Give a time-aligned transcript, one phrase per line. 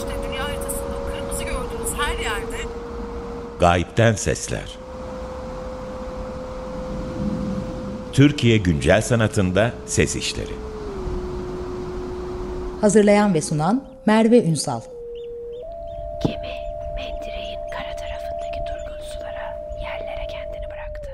[0.00, 2.56] işte dünya haritasında kırmızı gördüğünüz her yerde
[3.60, 4.78] Gayipten Sesler
[8.12, 10.52] Türkiye Güncel Sanatında Ses İşleri
[12.80, 14.80] Hazırlayan ve sunan Merve Ünsal
[16.26, 16.54] Gemi
[16.96, 21.10] mendireğin kara tarafındaki durgun sulara, yerlere kendini bıraktı.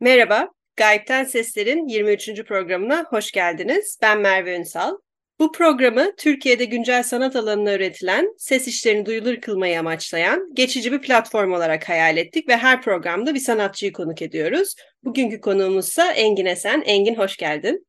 [0.00, 2.44] Merhaba, Gayipten Sesler'in 23.
[2.44, 3.98] programına hoş geldiniz.
[4.02, 5.03] Ben Merve Ünsal.
[5.38, 11.52] Bu programı Türkiye'de güncel sanat alanına üretilen, ses işlerini duyulur kılmayı amaçlayan geçici bir platform
[11.52, 14.74] olarak hayal ettik ve her programda bir sanatçıyı konuk ediyoruz.
[15.04, 16.80] Bugünkü konuğumuzsa Engin Esen.
[16.80, 17.86] Engin hoş geldin.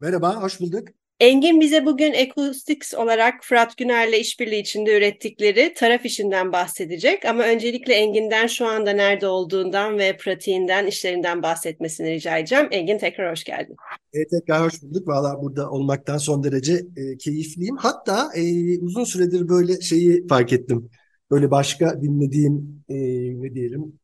[0.00, 0.88] Merhaba, hoş bulduk.
[1.20, 7.24] Engin bize bugün Acoustics olarak Fırat Güner'le işbirliği içinde ürettikleri taraf işinden bahsedecek.
[7.24, 12.68] Ama öncelikle Engin'den şu anda nerede olduğundan ve pratiğinden, işlerinden bahsetmesini rica edeceğim.
[12.70, 13.76] Engin tekrar hoş geldin.
[14.12, 15.08] E, tekrar hoş bulduk.
[15.08, 17.76] Valla burada olmaktan son derece e, keyifliyim.
[17.76, 20.90] Hatta e, uzun süredir böyle şeyi fark ettim.
[21.30, 22.94] Böyle başka dinlediğim e,
[23.42, 23.98] ne diyelim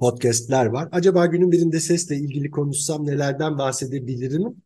[0.00, 0.88] podcastler var.
[0.92, 4.62] Acaba günün birinde sesle ilgili konuşsam nelerden bahsedebilirim?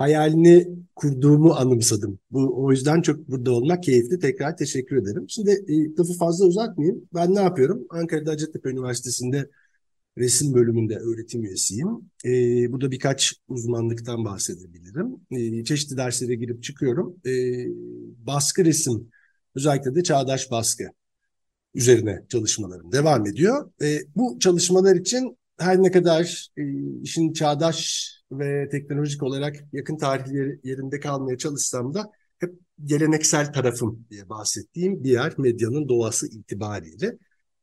[0.00, 2.18] Hayalini kurduğumu anımsadım.
[2.30, 4.18] Bu o yüzden çok burada olmak keyifli.
[4.18, 5.24] Tekrar teşekkür ederim.
[5.28, 7.08] Şimdi e, lafı fazla uzatmayayım.
[7.14, 7.86] Ben ne yapıyorum?
[7.90, 9.50] Ankara'da Hacettepe Üniversitesi'nde
[10.18, 11.88] resim bölümünde öğretim üyesiyim.
[12.24, 12.30] E,
[12.72, 15.16] burada birkaç uzmanlıktan bahsedebilirim.
[15.30, 17.16] E, çeşitli derslere girip çıkıyorum.
[17.26, 17.32] E,
[18.26, 19.10] baskı resim,
[19.54, 20.84] özellikle de çağdaş baskı
[21.74, 23.70] üzerine çalışmalarım devam ediyor.
[23.82, 26.62] E, bu çalışmalar için her ne kadar e,
[27.02, 30.26] işin çağdaş ve teknolojik olarak yakın tarih
[30.64, 37.18] yerinde kalmaya çalışsam da hep geleneksel tarafım diye bahsettiğim diğer medyanın doğası itibariyle.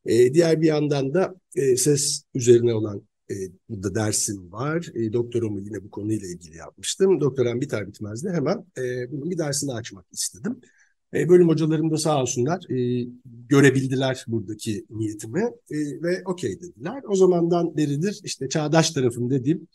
[0.06, 3.36] E, diğer bir yandan da e, ses üzerine olan e,
[3.70, 4.88] burada dersim var.
[4.96, 7.22] E, doktorumu yine bu konuyla ilgili yapmıştım.
[7.22, 10.62] Doktoram biter bitmez de hemen e, bunun bir dersini açmak istedim.
[11.14, 17.02] E, bölüm hocalarım da sağ olsunlar e, görebildiler buradaki niyetimi e, ve okey dediler.
[17.08, 19.68] O zamandan beridir işte çağdaş tarafım dediğim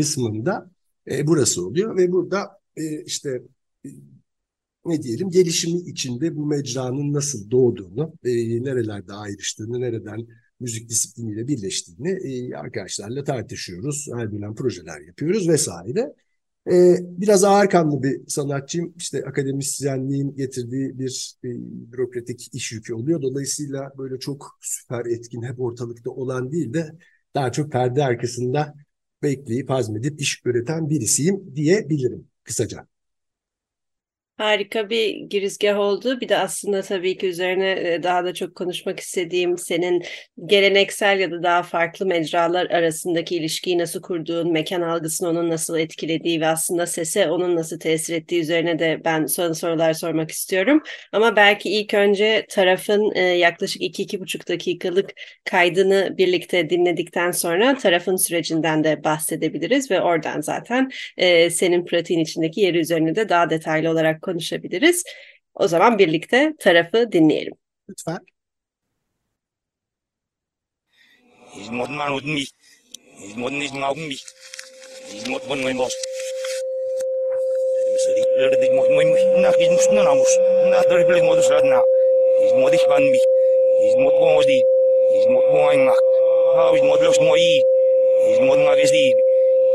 [0.00, 0.70] kısmında
[1.10, 3.42] e, burası oluyor ve burada e, işte
[3.84, 3.88] e,
[4.84, 8.30] ne diyelim gelişimi içinde bu mecranın nasıl doğduğunu, e,
[8.62, 10.26] nerelerde ayrıştığını, nereden
[10.60, 14.08] müzik disipliniyle birleştiğini e, arkadaşlarla tartışıyoruz.
[14.16, 16.14] Her dönem projeler yapıyoruz vesaire.
[16.72, 18.94] E, biraz ağır kanlı bir sanatçıyım.
[18.96, 21.48] İşte akademisyenliğin getirdiği bir e,
[21.92, 23.22] bürokratik iş yükü oluyor.
[23.22, 26.98] Dolayısıyla böyle çok süper etkin, hep ortalıkta olan değil de
[27.34, 28.74] daha çok perde arkasında
[29.22, 32.89] bekleyip hazmedip iş üreten birisiyim diyebilirim kısaca.
[34.40, 36.20] Harika bir girizgah oldu.
[36.20, 40.02] Bir de aslında tabii ki üzerine e, daha da çok konuşmak istediğim senin
[40.46, 46.40] geleneksel ya da daha farklı mecralar arasındaki ilişkiyi nasıl kurduğun, mekan algısını onun nasıl etkilediği
[46.40, 50.82] ve aslında sese onun nasıl tesir ettiği üzerine de ben son sorular sormak istiyorum.
[51.12, 55.10] Ama belki ilk önce tarafın e, yaklaşık 2-2,5 dakikalık
[55.44, 62.60] kaydını birlikte dinledikten sonra tarafın sürecinden de bahsedebiliriz ve oradan zaten e, senin pratiğin içindeki
[62.60, 65.04] yeri üzerine de daha detaylı olarak konuşabiliriz.
[65.54, 67.54] O zaman birlikte tarafı dinleyelim.
[67.88, 68.18] Lütfen.
[71.60, 72.44] Ismodno ngaimbi.
[73.26, 74.16] Ismodno smoimbi.
[75.16, 75.70] Ismod ekbumbi.
[75.70, 75.82] Ismod
[81.42, 81.80] smodo.
[82.46, 83.20] Ismod ni musmi.
[83.86, 84.58] Ismod bumanoi.
[85.18, 86.00] Ismod nado.
[86.50, 86.84] Nang is dokter was niet nog.
[86.84, 87.64] Oh ja, wil in stebo jullie.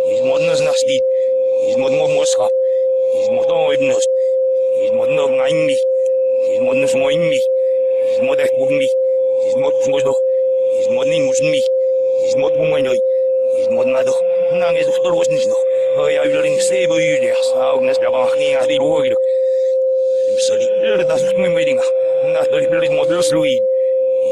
[0.06, 0.88] Zou nes daar van
[3.48, 4.05] geen aan die
[5.06, 5.78] 원너가 임미
[6.50, 8.90] 이모는 숨어 임미 이모대 고금미 이
[9.62, 10.10] 모 숨어도
[10.82, 12.98] 이모는 무슨 미 이모 동원이 이
[13.70, 14.10] 모 나도
[14.58, 15.54] 나에서 돌아오신 지도
[16.02, 19.16] 어야 빌린 세이브 유리야 사옥내서 잡아먹니 아리 보기로
[20.34, 21.86] 입술이 이러다 숨이 미리가
[22.34, 23.62] 나 돌이 빌린 모델 슬루이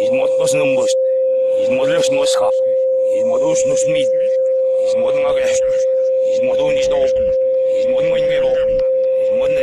[0.01, 0.89] 이모 또 쓰는 것
[1.61, 2.49] 이모 들려 쓰는 것 스카
[3.13, 4.09] 이모 도 쓰는 스미 이
[4.97, 9.62] 모 동하게 이모 돈이 도 이모 동이 게로 이모 내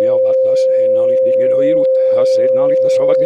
[0.00, 3.18] Ja, vastaus, en oli diginoidut, hasseet nalitas ovat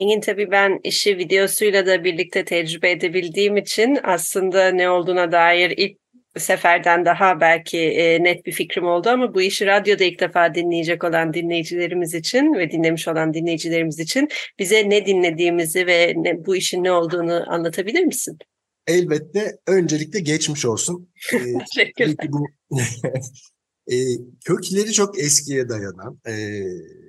[0.00, 5.98] Engin tabii ben işi videosuyla da birlikte tecrübe edebildiğim için aslında ne olduğuna dair ilk
[6.36, 11.04] seferden daha belki e, net bir fikrim oldu ama bu işi radyoda ilk defa dinleyecek
[11.04, 14.28] olan dinleyicilerimiz için ve dinlemiş olan dinleyicilerimiz için
[14.58, 18.38] bize ne dinlediğimizi ve ne, bu işin ne olduğunu anlatabilir misin?
[18.86, 21.08] Elbette öncelikle geçmiş olsun.
[21.32, 21.38] Ee,
[21.74, 22.28] Teşekkürler.
[22.28, 22.46] Bu
[23.92, 23.96] e,
[24.44, 26.32] kökleri çok eskiye dayanan e,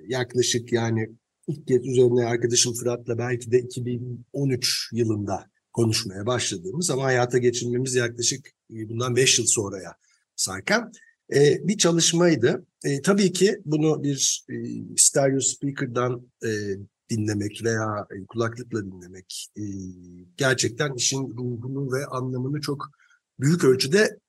[0.07, 1.09] yaklaşık yani
[1.49, 8.47] ilk kez üzerine arkadaşım Fırat'la belki de 2013 yılında konuşmaya başladığımız ama hayata geçirmemiz yaklaşık
[8.47, 9.95] e, bundan 5 yıl sonraya
[10.35, 10.91] sarkan
[11.33, 12.65] e, bir çalışmaydı.
[12.83, 14.55] E, tabii ki bunu bir e,
[14.97, 16.49] stereo speaker'dan e,
[17.09, 19.63] dinlemek veya e, kulaklıkla dinlemek e,
[20.37, 22.91] gerçekten işin ruhunu ve anlamını çok
[23.39, 24.19] büyük ölçüde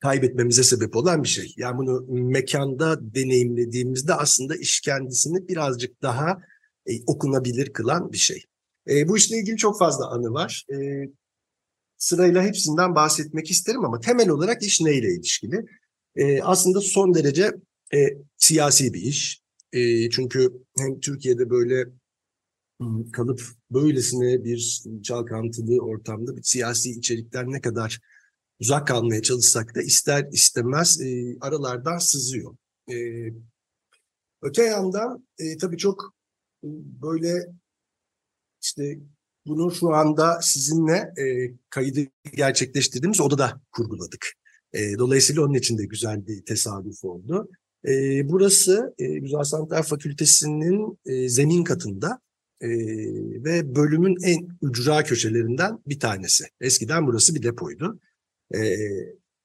[0.00, 1.54] kaybetmemize sebep olan bir şey.
[1.56, 6.42] Yani bunu mekanda deneyimlediğimizde aslında iş kendisini birazcık daha
[6.86, 8.44] e, okunabilir kılan bir şey.
[8.90, 10.66] E, bu işle ilgili çok fazla anı var.
[10.72, 10.76] E,
[11.96, 15.66] sırayla hepsinden bahsetmek isterim ama temel olarak iş neyle ilişkili?
[16.16, 17.52] E, aslında son derece
[17.94, 17.98] e,
[18.36, 19.42] siyasi bir iş.
[19.72, 21.86] E, çünkü hem Türkiye'de böyle
[22.80, 28.00] hmm, kalıp böylesine bir çalkantılı ortamda bir siyasi içerikler ne kadar
[28.60, 32.56] uzak kalmaya çalışsak da ister istemez e, aralardan sızıyor.
[32.90, 32.94] E,
[34.42, 36.14] öte yandan e, tabii çok
[37.02, 37.46] böyle
[38.62, 38.98] işte
[39.46, 42.00] bunu şu anda sizinle e, kaydı
[42.34, 44.26] gerçekleştirdiğimiz odada kurguladık.
[44.72, 47.48] E, dolayısıyla onun için de güzel bir tesadüf oldu.
[47.88, 52.20] E, burası e, Güzel Sanatlar Fakültesi'nin e, zemin katında
[52.60, 52.68] e,
[53.44, 56.44] ve bölümün en ücra köşelerinden bir tanesi.
[56.60, 58.00] Eskiden burası bir depoydu.
[58.54, 58.60] E,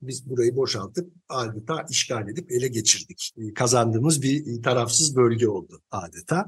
[0.01, 3.31] biz burayı boşaltıp adeta işgal edip ele geçirdik.
[3.37, 6.45] E, kazandığımız bir tarafsız bölge oldu adeta.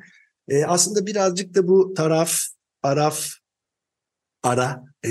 [0.48, 2.40] E, aslında birazcık da bu taraf,
[2.84, 3.30] araf,
[4.44, 5.10] ara e,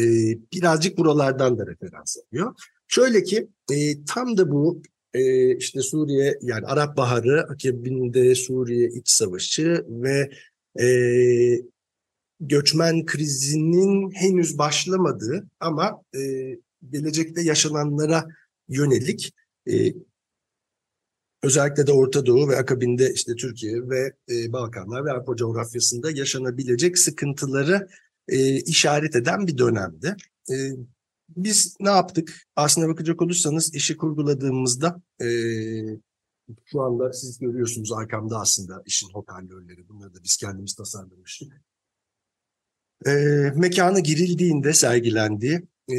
[0.52, 2.54] birazcık buralardan da referans alıyor.
[2.88, 4.82] Şöyle ki e, tam da bu
[5.14, 10.31] e, işte Suriye yani Arap Baharı akabinde Suriye iç savaşı ve
[10.84, 10.88] e,
[12.40, 16.20] göçmen krizinin henüz başlamadığı ama e,
[16.91, 18.27] gelecekte yaşananlara
[18.69, 19.33] yönelik
[19.71, 19.94] e,
[21.43, 26.99] özellikle de Orta Doğu ve akabinde işte Türkiye ve e, Balkanlar ve Avrupa coğrafyasında yaşanabilecek
[26.99, 27.88] sıkıntıları
[28.29, 30.17] e, işaret eden bir dönemdi.
[30.50, 30.55] E,
[31.29, 32.47] biz ne yaptık?
[32.56, 35.27] Aslına bakacak olursanız işi kurguladığımızda e,
[36.65, 39.88] şu anda siz görüyorsunuz arkamda aslında işin hoparlörleri.
[39.88, 41.53] Bunları da biz kendimiz tasarlamıştık.
[43.06, 43.11] E,
[43.56, 45.97] mekana girildiğinde sergilendiği e,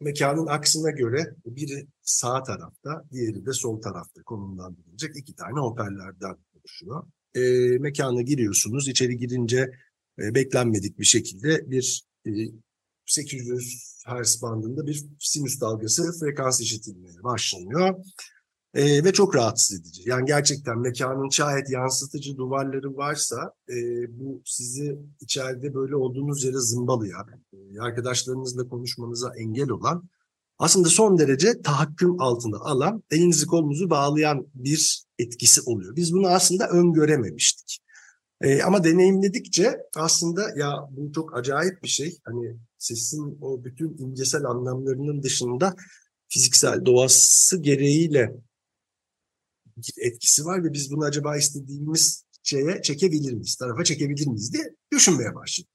[0.00, 7.06] mekanın aksına göre biri sağ tarafta, diğeri de sol tarafta konumlandırılacak iki tane hoparlörden oluşuyor.
[7.34, 7.40] E,
[7.78, 9.70] mekana giriyorsunuz, içeri girince
[10.18, 12.30] e, beklenmedik bir şekilde bir e,
[13.06, 18.04] 800 Hz bandında bir sinüs dalgası frekans işitilmeye başlanıyor.
[18.78, 20.02] E, ve çok rahatsız edici.
[20.06, 23.74] Yani gerçekten mekanın şayet yansıtıcı duvarları varsa e,
[24.20, 30.08] bu sizi içeride böyle olduğunuz yere zımbalayan, e, arkadaşlarınızla konuşmanıza engel olan,
[30.58, 35.96] aslında son derece tahakküm altında alan, elinizi kolunuzu bağlayan bir etkisi oluyor.
[35.96, 37.78] Biz bunu aslında öngörememiştik.
[38.40, 42.18] E, ama deneyimledikçe aslında ya bu çok acayip bir şey.
[42.24, 45.74] Hani sesin o bütün imgesel anlamlarının dışında
[46.28, 48.34] fiziksel doğası gereğiyle
[49.96, 55.34] etkisi var ve biz bunu acaba istediğimiz şeye çekebilir miyiz, tarafa çekebilir miyiz diye düşünmeye
[55.34, 55.70] başladık.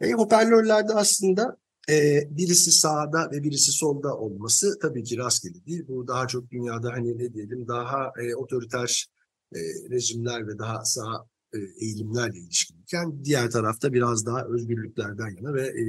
[0.00, 1.56] E, hoparlörlerde aslında
[1.90, 5.84] e, birisi sağda ve birisi solda olması tabii ki rastgele değil.
[5.88, 9.06] Bu daha çok dünyada hani ne diyelim daha e, otoriter
[9.54, 9.58] e,
[9.90, 15.84] rejimler ve daha sağ e, eğilimlerle ilişkiliyken diğer tarafta biraz daha özgürlüklerden yana ve e,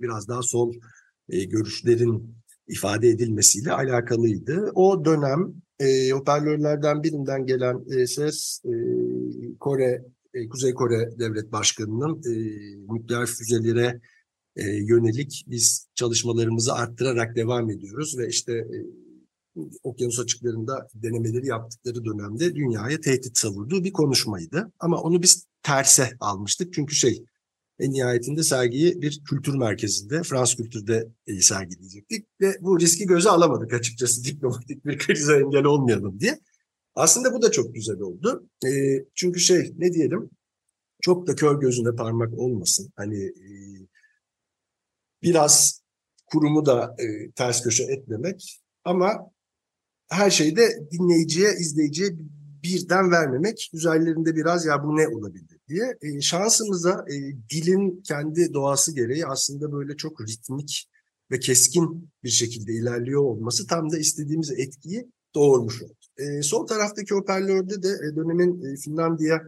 [0.00, 0.74] biraz daha sol
[1.28, 2.36] e, görüşlerin
[2.68, 4.70] ifade edilmesiyle alakalıydı.
[4.74, 8.72] O dönem e, hoparlörlerden birinden gelen e, ses e,
[9.60, 12.34] Kore, e, Kuzey Kore Devlet Başkanı'nın e,
[12.94, 14.00] nükleer füzelere
[14.56, 18.76] e, yönelik biz çalışmalarımızı arttırarak devam ediyoruz ve işte e,
[19.82, 24.72] okyanus açıklarında denemeleri yaptıkları dönemde dünyaya tehdit savurduğu bir konuşmaydı.
[24.78, 27.24] Ama onu biz terse almıştık çünkü şey
[27.82, 33.72] en nihayetinde sergiyi bir kültür merkezinde, Frans Kültür'de e, sergileyecektik ve bu riski göze alamadık
[33.72, 36.38] açıkçası diplomatik bir krize engel olmayalım diye.
[36.94, 38.48] Aslında bu da çok güzel oldu.
[38.66, 38.70] E,
[39.14, 40.30] çünkü şey ne diyelim
[41.02, 42.92] çok da kör gözüne parmak olmasın.
[42.96, 43.48] Hani e,
[45.22, 45.82] biraz
[46.26, 49.30] kurumu da e, ters köşe etmemek ama
[50.08, 52.10] her şeyi de dinleyiciye, izleyiciye
[52.62, 53.70] birden vermemek.
[53.72, 55.96] Üzerlerinde biraz ya bu ne olabilir diye.
[56.02, 57.14] E, şansımıza e,
[57.50, 60.88] dilin kendi doğası gereği aslında böyle çok ritmik
[61.30, 65.94] ve keskin bir şekilde ilerliyor olması tam da istediğimiz etkiyi doğurmuş oldu.
[66.18, 69.42] E, sol taraftaki hoparlörde de e, dönemin e, Finlandiya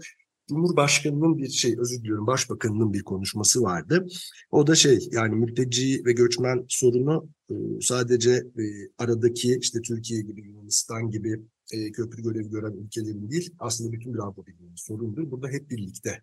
[0.49, 4.07] Cumhurbaşkanının bir şey özür diliyorum başbakanının bir konuşması vardı.
[4.51, 8.65] O da şey yani mülteci ve göçmen sorunu e, sadece e,
[8.99, 11.41] aradaki işte Türkiye gibi Yunanistan gibi
[11.75, 15.31] e, köprü görevi gören ülkelerin değil aslında bütün bir Avrupa Birliği'nin sorundur.
[15.31, 16.23] Burada hep birlikte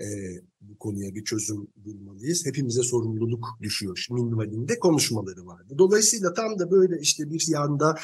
[0.00, 0.06] e,
[0.60, 2.46] bu konuya bir çözüm bulmalıyız.
[2.46, 4.06] Hepimize sorumluluk düşüyor.
[4.10, 5.74] Minvalinde konuşmaları vardı.
[5.78, 7.94] Dolayısıyla tam da böyle işte bir yanda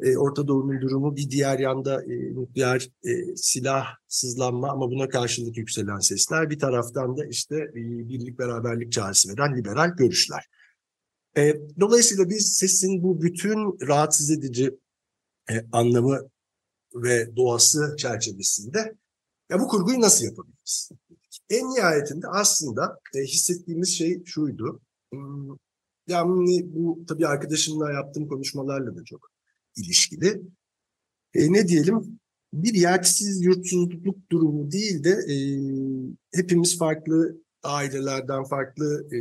[0.00, 5.98] e, Orta Doğu'nun durumu, bir diğer yanda e, nükleer e, silahsızlanma ama buna karşılık yükselen
[5.98, 6.50] sesler.
[6.50, 7.74] Bir taraftan da işte e,
[8.08, 10.48] birlik beraberlik çağrısı veren liberal görüşler.
[11.36, 14.70] E, dolayısıyla biz sesin bu bütün rahatsız edici
[15.50, 16.18] e, anlamı
[16.94, 18.94] ve doğası çerçevesinde
[19.50, 20.90] ya bu kurguyu nasıl yapabiliriz?
[21.50, 24.80] En nihayetinde aslında e, hissettiğimiz şey şuydu.
[25.12, 25.48] Hmm,
[26.06, 29.30] yani bu tabii arkadaşımla yaptığım konuşmalarla da çok
[29.76, 30.42] ilişkili.
[31.34, 32.18] E, ne diyelim?
[32.52, 35.36] Bir yersiz yurtsuzluk durumu değil de e,
[36.34, 39.18] hepimiz farklı ailelerden, farklı e,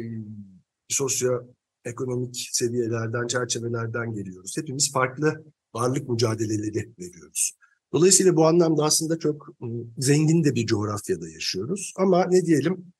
[0.89, 4.57] sosyoekonomik seviyelerden, çerçevelerden geliyoruz.
[4.57, 7.53] Hepimiz farklı varlık mücadeleleri veriyoruz.
[7.93, 9.49] Dolayısıyla bu anlamda aslında çok
[9.97, 11.93] zengin de bir coğrafyada yaşıyoruz.
[11.97, 12.93] Ama ne diyelim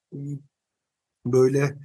[1.26, 1.78] böyle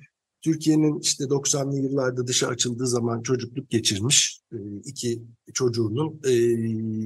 [0.43, 4.41] Türkiye'nin işte 90'lı yıllarda dışa açıldığı zaman çocukluk geçirmiş
[4.85, 5.23] iki
[5.55, 6.21] çocuğunun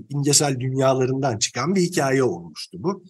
[0.08, 3.04] imgesel dünyalarından çıkan bir hikaye olmuştu bu.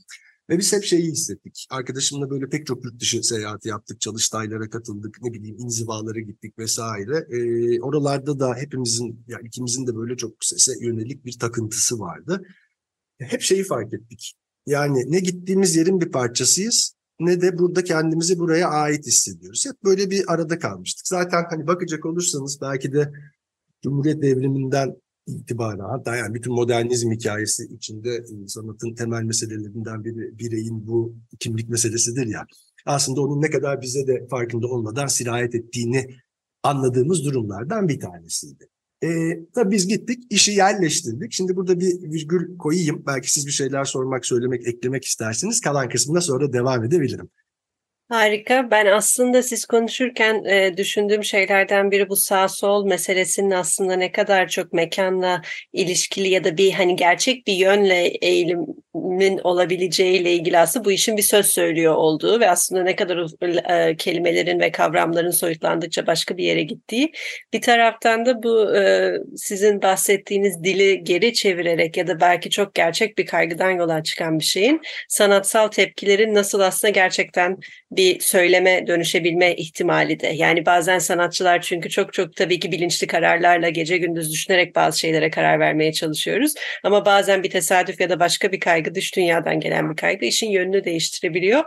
[0.50, 1.66] Ve biz hep şeyi hissettik.
[1.70, 4.00] Arkadaşımla böyle pek çok yurt dışı seyahati yaptık.
[4.00, 5.22] Çalıştaylara katıldık.
[5.22, 7.26] Ne bileyim inzivalara gittik vesaire.
[7.30, 12.42] E, oralarda da hepimizin, yani ikimizin de böyle çok sese yönelik bir takıntısı vardı.
[13.24, 14.34] Hep şeyi fark ettik.
[14.66, 19.66] Yani ne gittiğimiz yerin bir parçasıyız ne de burada kendimizi buraya ait hissediyoruz.
[19.66, 21.06] Hep böyle bir arada kalmıştık.
[21.06, 23.12] Zaten hani bakacak olursanız belki de
[23.82, 30.86] Cumhuriyet devriminden itibaren hatta yani bütün modernizm hikayesi içinde e, sanatın temel meselelerinden biri bireyin
[30.86, 32.46] bu kimlik meselesidir ya.
[32.86, 36.16] Aslında onun ne kadar bize de farkında olmadan sirayet ettiğini
[36.62, 38.68] anladığımız durumlardan bir tanesiydi.
[39.02, 41.32] Ee, tabii biz gittik, işi yerleştirdik.
[41.32, 43.02] Şimdi burada bir virgül koyayım.
[43.06, 45.60] Belki siz bir şeyler sormak, söylemek, eklemek istersiniz.
[45.60, 47.30] Kalan kısmına sonra devam edebilirim.
[48.08, 48.70] Harika.
[48.70, 54.48] Ben aslında siz konuşurken e, düşündüğüm şeylerden biri bu sağ sol meselesinin aslında ne kadar
[54.48, 55.42] çok mekanla
[55.72, 58.08] ilişkili ya da bir hani gerçek bir yönle
[58.94, 63.26] eğilimin olabileceğiyle ilgili aslında bu işin bir söz söylüyor olduğu ve aslında ne kadar
[63.70, 67.12] e, kelimelerin ve kavramların soyutlandıkça başka bir yere gittiği.
[67.52, 73.18] Bir taraftan da bu e, sizin bahsettiğiniz dili geri çevirerek ya da belki çok gerçek
[73.18, 77.58] bir kaygıdan yola çıkan bir şeyin sanatsal tepkilerin nasıl aslında gerçekten
[77.90, 80.26] bir söyleme dönüşebilme ihtimali de.
[80.26, 85.30] Yani bazen sanatçılar çünkü çok çok tabii ki bilinçli kararlarla gece gündüz düşünerek bazı şeylere
[85.30, 86.54] karar vermeye çalışıyoruz.
[86.84, 90.50] Ama bazen bir tesadüf ya da başka bir kaygı dış dünyadan gelen bir kaygı işin
[90.50, 91.64] yönünü değiştirebiliyor.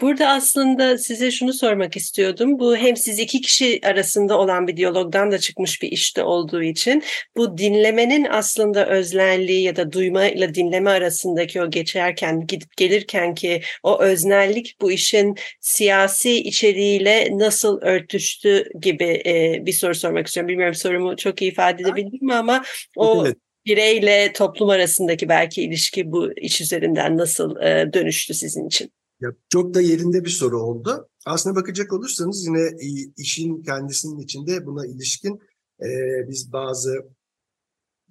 [0.00, 2.58] Burada aslında size şunu sormak istiyordum.
[2.58, 7.02] Bu hem siz iki kişi arasında olan bir diyalogdan da çıkmış bir işte olduğu için
[7.36, 13.62] bu dinlemenin aslında öznelliği ya da duyma ile dinleme arasındaki o geçerken gidip gelirken ki
[13.82, 20.48] o öznellik bu işin siyasi içeriğiyle nasıl örtüştü gibi e, bir soru sormak istiyorum.
[20.48, 22.64] Bilmiyorum sorumu çok iyi ifade edebildim mi ama
[22.96, 23.45] o evet.
[23.66, 28.92] Bireyle toplum arasındaki belki ilişki bu iş üzerinden nasıl e, dönüştü sizin için?
[29.20, 31.08] Ya, çok da yerinde bir soru oldu.
[31.26, 32.70] Aslına bakacak olursanız yine
[33.16, 35.40] işin kendisinin içinde buna ilişkin
[35.82, 35.88] e,
[36.28, 37.08] biz bazı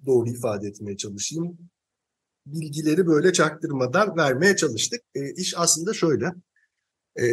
[0.06, 1.58] doğru ifade etmeye çalışayım.
[2.46, 5.00] Bilgileri böyle çaktırmadan vermeye çalıştık.
[5.14, 6.26] E, iş aslında şöyle.
[7.18, 7.24] E,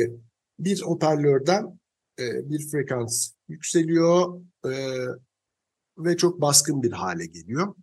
[0.60, 1.80] bir hoparlörden
[2.20, 4.72] e, bir frekans yükseliyor e,
[5.98, 7.75] ve çok baskın bir hale geliyor.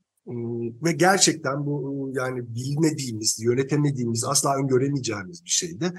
[0.85, 5.93] Ve gerçekten bu yani bilmediğimiz, yönetemediğimiz, asla öngöremeyeceğimiz bir şeydi.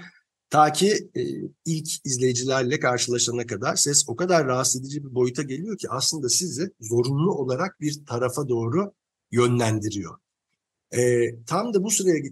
[0.49, 1.21] Ta ki e,
[1.65, 6.71] ilk izleyicilerle karşılaşana kadar ses o kadar rahatsız edici bir boyuta geliyor ki aslında sizi
[6.79, 8.93] zorunlu olarak bir tarafa doğru
[9.31, 10.17] yönlendiriyor.
[10.91, 12.23] E, tam da bu sıraya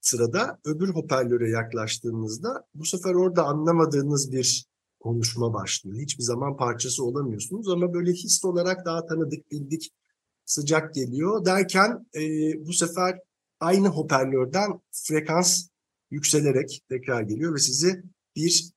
[0.00, 4.66] sırada öbür hoparlöre yaklaştığınızda bu sefer orada anlamadığınız bir
[5.00, 5.98] konuşma başlıyor.
[5.98, 9.90] Hiçbir zaman parçası olamıyorsunuz ama böyle his olarak daha tanıdık, bildik,
[10.48, 12.20] sıcak geliyor derken e,
[12.66, 13.18] bu sefer
[13.60, 15.68] aynı hoparlörden frekans
[16.10, 18.02] yükselerek tekrar geliyor ve sizi
[18.36, 18.72] bir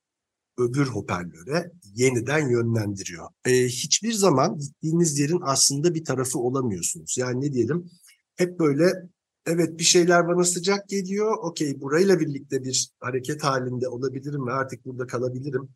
[0.58, 3.28] öbür hoparlöre yeniden yönlendiriyor.
[3.44, 7.18] E, hiçbir zaman gittiğiniz yerin aslında bir tarafı olamıyorsunuz.
[7.18, 7.90] Yani ne diyelim
[8.36, 8.92] hep böyle
[9.46, 11.36] evet bir şeyler bana sıcak geliyor.
[11.42, 15.68] Okey burayla birlikte bir hareket halinde olabilirim ve artık burada kalabilirim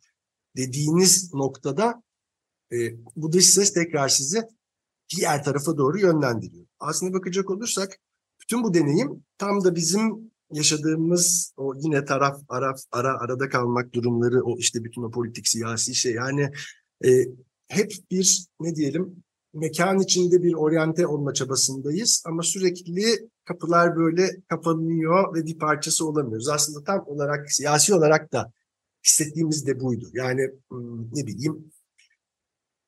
[0.57, 2.03] dediğiniz noktada
[2.71, 2.77] e,
[3.15, 4.43] bu dış ses tekrar sizi
[5.15, 6.65] diğer tarafa doğru yönlendiriyor.
[6.79, 7.97] Aslında bakacak olursak
[8.41, 14.43] bütün bu deneyim tam da bizim yaşadığımız o yine taraf ara, ara arada kalmak durumları
[14.43, 16.51] o işte bütün o politik siyasi şey yani
[17.05, 17.09] e,
[17.67, 19.23] hep bir ne diyelim
[19.53, 26.49] mekan içinde bir oryante olma çabasındayız ama sürekli kapılar böyle kapanıyor ve bir parçası olamıyoruz.
[26.49, 28.51] Aslında tam olarak siyasi olarak da
[29.05, 30.05] hissettiğimiz de buydu.
[30.13, 30.41] Yani
[31.13, 31.71] ne bileyim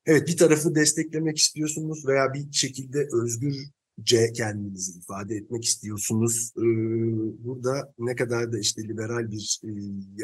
[0.06, 6.52] evet bir tarafı desteklemek istiyorsunuz veya bir şekilde özgürce kendinizi ifade etmek istiyorsunuz.
[6.56, 6.62] Ee,
[7.44, 9.68] burada ne kadar da işte liberal bir e,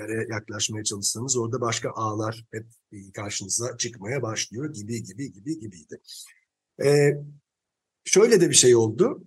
[0.01, 6.01] yere yaklaşmaya çalışsanız orada başka ağlar hep e, karşınıza çıkmaya başlıyor gibi gibi gibi gibiydi.
[6.85, 7.17] Ee,
[8.05, 9.25] şöyle de bir şey oldu.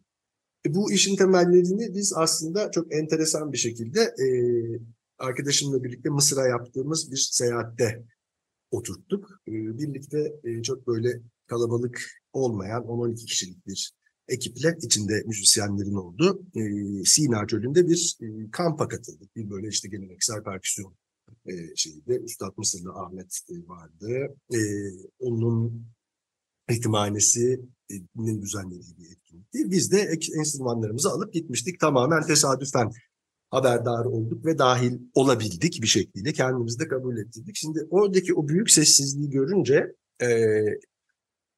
[0.65, 4.27] E, Bu işin temellerini biz aslında çok enteresan bir şekilde e,
[5.17, 8.03] arkadaşımla birlikte Mısır'a yaptığımız bir seyahatte
[8.71, 9.41] oturttuk.
[9.47, 12.01] E, birlikte e, çok böyle kalabalık
[12.33, 13.93] olmayan 10-12 kişilik bir
[14.27, 16.63] ekiple içinde müzisyenlerin olduğu e,
[17.05, 19.35] Sina Çölü'nde bir e, kampa katıldık.
[19.35, 20.95] Bir böyle işte geleneksel perküsyon
[21.45, 24.35] e, şeyde Üstad Mısırlı Ahmet vardı.
[25.19, 25.85] Onun
[26.69, 29.71] ihtimalesinin düzenlediği bir etkinlikti.
[29.71, 31.79] Biz de enstrümanlarımızı alıp gitmiştik.
[31.79, 32.91] Tamamen tesadüfen
[33.49, 36.33] haberdar olduk ve dahil olabildik bir şekilde.
[36.33, 37.55] Kendimizi de kabul ettirdik.
[37.55, 40.27] Şimdi oradaki o büyük sessizliği görünce e,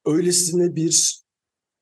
[0.06, 1.21] öylesine bir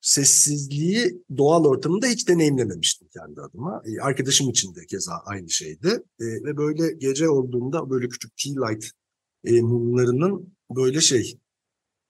[0.01, 3.81] sessizliği doğal ortamında hiç deneyimlememiştim kendi adıma.
[3.85, 6.03] E, arkadaşım için de keza aynı şeydi.
[6.19, 8.91] E, ve böyle gece olduğunda böyle küçük tea light
[9.43, 11.39] e, mumlarının böyle şey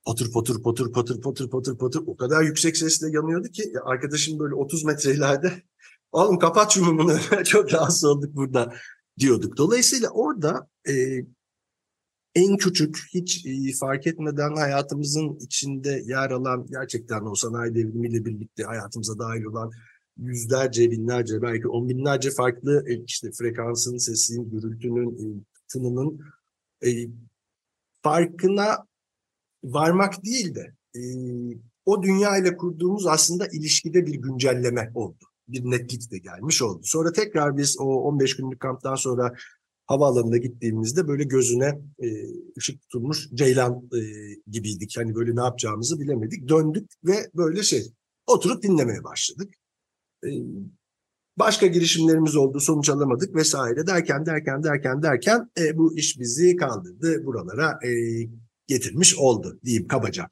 [0.05, 4.39] patır patır patır patır patır patır patır o kadar yüksek sesle yanıyordu ki ya arkadaşım
[4.39, 5.63] böyle 30 metre ileride
[6.11, 7.07] oğlum kapat şu
[7.43, 8.73] çok rahatsız olduk burada
[9.19, 9.57] diyorduk.
[9.57, 10.93] Dolayısıyla orada e,
[12.35, 18.63] en küçük hiç e, fark etmeden hayatımızın içinde yer alan gerçekten o sanayi devrimiyle birlikte
[18.63, 19.71] hayatımıza dahil olan
[20.17, 25.25] yüzlerce, binlerce, belki on binlerce farklı e, işte frekansın, sesin, gürültünün, e,
[25.67, 26.19] tınının
[26.85, 26.89] e,
[28.03, 28.85] farkına
[29.63, 31.01] varmak değil de e,
[31.85, 35.28] o dünya ile kurduğumuz aslında ilişkide bir güncelleme oldu.
[35.49, 36.81] Bir netlik de gelmiş oldu.
[36.83, 39.33] Sonra tekrar biz o 15 günlük kamptan sonra
[39.85, 42.07] havaalanına gittiğimizde böyle gözüne e,
[42.57, 43.99] ışık tutulmuş ceylan e,
[44.47, 44.97] gibiydik.
[44.97, 46.49] Hani böyle ne yapacağımızı bilemedik.
[46.49, 47.93] Döndük ve böyle şey
[48.27, 49.53] oturup dinlemeye başladık.
[50.25, 50.29] E,
[51.39, 57.25] başka girişimlerimiz oldu, sonuç alamadık vesaire derken derken derken derken e, bu iş bizi kaldırdı
[57.25, 57.89] buralara e,
[58.67, 60.27] getirmiş oldu diyeyim kabaca.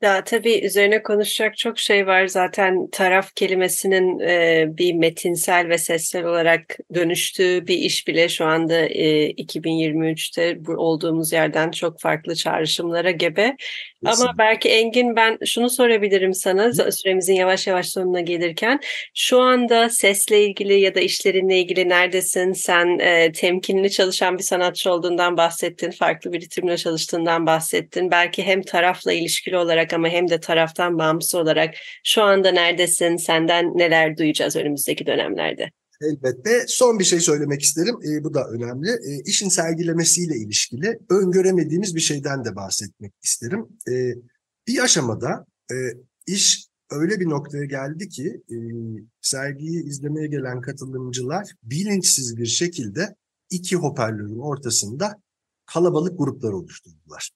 [0.00, 2.26] Ya tabii üzerine konuşacak çok şey var.
[2.26, 8.74] Zaten taraf kelimesinin e, bir metinsel ve sessel olarak dönüştüğü bir iş bile şu anda
[8.80, 13.56] e, 2023'te bu olduğumuz yerden çok farklı çağrışımlara gebe.
[14.04, 18.80] Ama belki Engin ben şunu sorabilirim sana süremizin yavaş yavaş sonuna gelirken.
[19.14, 22.52] Şu anda sesle ilgili ya da işlerinle ilgili neredesin?
[22.52, 25.90] Sen e, temkinli çalışan bir sanatçı olduğundan bahsettin.
[25.90, 28.10] Farklı bir ritimle çalıştığından bahsettin.
[28.10, 33.16] Belki hem tarafla ilişkili olarak ama hem de taraftan bağımsız olarak şu anda neredesin?
[33.16, 35.79] Senden neler duyacağız önümüzdeki dönemlerde?
[36.00, 36.64] Elbette.
[36.66, 37.96] Son bir şey söylemek isterim.
[38.08, 38.90] E, bu da önemli.
[38.90, 43.68] E, işin sergilemesiyle ilişkili öngöremediğimiz bir şeyden de bahsetmek isterim.
[43.88, 44.14] E,
[44.66, 45.74] bir aşamada e,
[46.26, 48.56] iş öyle bir noktaya geldi ki e,
[49.20, 53.16] sergiyi izlemeye gelen katılımcılar bilinçsiz bir şekilde
[53.50, 55.22] iki hoparlörün ortasında
[55.66, 57.30] kalabalık gruplar oluşturdular.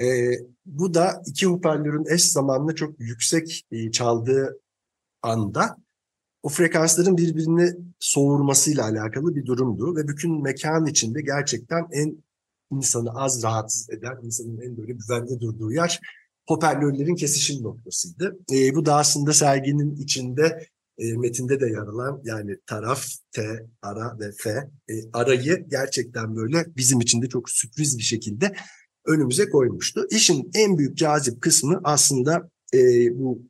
[0.00, 0.30] E,
[0.66, 4.60] bu da iki hoparlörün eş zamanlı çok yüksek e, çaldığı
[5.22, 5.76] anda
[6.46, 12.24] o frekansların birbirini soğurmasıyla alakalı bir durumdu ve bütün mekan içinde gerçekten en
[12.70, 16.00] insanı az rahatsız eden, insanın en böyle güvende durduğu yer
[16.48, 18.38] hoparlörlerin kesişim noktasıydı.
[18.52, 24.18] E, bu da aslında serginin içinde e, metinde de yer alan yani taraf, T, ara
[24.18, 24.50] ve F
[24.88, 28.56] e, arayı gerçekten böyle bizim için de çok sürpriz bir şekilde
[29.06, 30.06] önümüze koymuştu.
[30.10, 32.78] İşin en büyük cazip kısmı aslında e,
[33.18, 33.42] bu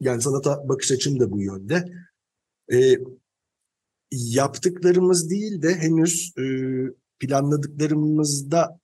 [0.00, 1.84] yani sanata bakış açım da bu yönde.
[2.72, 2.98] E,
[4.10, 6.44] yaptıklarımız değil de henüz e,
[7.20, 8.78] planladıklarımızda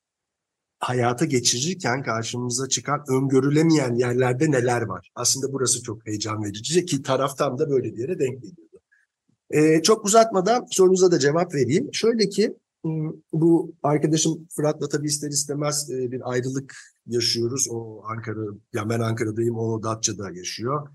[0.81, 5.11] hayata geçirirken karşımıza çıkan öngörülemeyen yerlerde neler var?
[5.15, 8.81] Aslında burası çok heyecan verici ki taraftan da böyle bir yere denk geliyordu.
[9.51, 11.89] E, çok uzatmadan sorunuza da cevap vereyim.
[11.93, 12.57] Şöyle ki
[13.33, 17.67] bu arkadaşım Fırat'la tabii ister istemez e, bir ayrılık yaşıyoruz.
[17.71, 18.41] O Ankara,
[18.73, 20.89] yani ben Ankara'dayım, o Datça'da yaşıyor.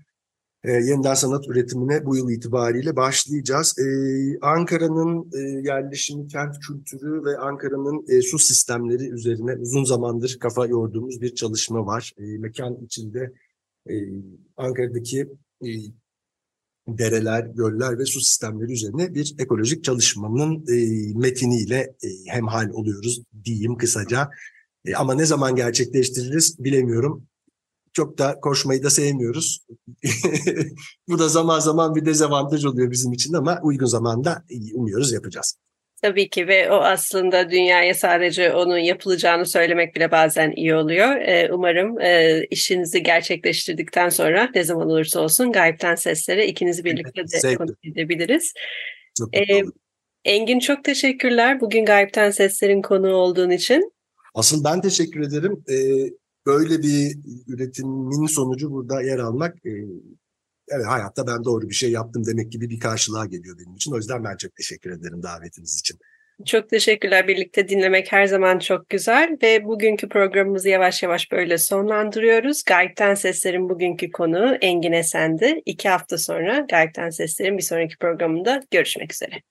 [0.64, 3.78] E, yeniden sanat üretimine bu yıl itibariyle başlayacağız.
[3.78, 3.84] E,
[4.40, 11.20] Ankara'nın e, yerleşimi, kent kültürü ve Ankara'nın e, su sistemleri üzerine uzun zamandır kafa yorduğumuz
[11.20, 12.12] bir çalışma var.
[12.18, 13.32] E, mekan içinde
[13.90, 13.94] e,
[14.56, 15.28] Ankara'daki
[15.64, 15.68] e,
[16.88, 23.76] dereler, göller ve su sistemleri üzerine bir ekolojik çalışmanın e, metiniyle e, hemhal oluyoruz diyeyim
[23.76, 24.30] kısaca.
[24.84, 27.26] E, ama ne zaman gerçekleştiririz bilemiyorum.
[27.94, 29.66] Çok da koşmayı da sevmiyoruz.
[31.08, 35.58] Bu da zaman zaman bir dezavantaj oluyor bizim için ama uygun zamanda umuyoruz yapacağız.
[36.02, 41.16] Tabii ki ve o aslında dünyaya sadece onun yapılacağını söylemek bile bazen iyi oluyor.
[41.16, 47.26] Ee, umarım e, işinizi gerçekleştirdikten sonra ne zaman olursa olsun gayipten seslere ikinizi birlikte de
[47.26, 47.56] zevkle.
[47.56, 48.52] konuk edebiliriz.
[49.18, 49.62] Çok Ee.
[50.24, 53.92] Engin çok teşekkürler bugün gayipten seslerin konuğu olduğun için.
[54.34, 55.64] Asıl ben teşekkür ederim.
[55.68, 55.76] E,
[56.46, 57.16] böyle bir
[57.48, 59.70] üretimin sonucu burada yer almak e,
[60.68, 63.92] evet hayatta ben doğru bir şey yaptım demek gibi bir karşılığa geliyor benim için.
[63.92, 65.98] O yüzden ben çok teşekkür ederim davetiniz için.
[66.46, 67.28] Çok teşekkürler.
[67.28, 72.64] Birlikte dinlemek her zaman çok güzel ve bugünkü programımızı yavaş yavaş böyle sonlandırıyoruz.
[72.64, 75.62] Gayipten Sesler'in bugünkü konuğu Engin Esen'di.
[75.66, 79.44] İki hafta sonra Gayipten Sesler'in bir sonraki programında görüşmek üzere.